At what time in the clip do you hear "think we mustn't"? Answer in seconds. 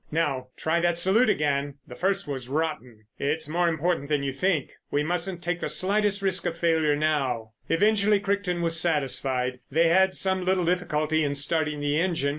4.33-5.43